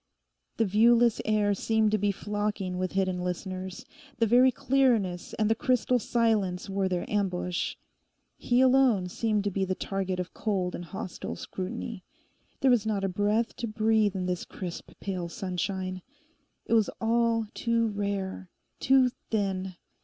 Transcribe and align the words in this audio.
The 0.57 0.65
viewless 0.65 1.21
air 1.25 1.53
seemed 1.53 1.91
to 1.91 1.99
be 1.99 2.11
flocking 2.11 2.79
with 2.79 2.93
hidden 2.93 3.19
listeners. 3.21 3.85
The 4.17 4.25
very 4.25 4.51
clearness 4.51 5.35
and 5.35 5.47
the 5.47 5.53
crystal 5.53 5.99
silence 5.99 6.67
were 6.67 6.89
their 6.89 7.07
ambush. 7.07 7.75
He 8.35 8.61
alone 8.61 9.09
seemed 9.09 9.43
to 9.43 9.51
be 9.51 9.63
the 9.63 9.75
target 9.75 10.19
of 10.19 10.33
cold 10.33 10.73
and 10.73 10.85
hostile 10.85 11.35
scrutiny. 11.35 12.03
There 12.61 12.71
was 12.71 12.83
not 12.87 13.03
a 13.03 13.09
breath 13.09 13.55
to 13.57 13.67
breathe 13.67 14.15
in 14.15 14.25
this 14.25 14.43
crisp, 14.43 14.89
pale 14.99 15.29
sunshine. 15.29 16.01
It 16.65 16.73
was 16.73 16.89
all 16.99 17.45
too 17.53 17.89
rare, 17.89 18.49
too 18.79 19.09
thin. 19.29 19.75